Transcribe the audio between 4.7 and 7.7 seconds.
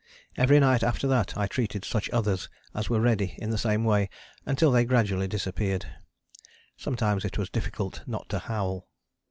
they gradually disappeared. Sometimes it was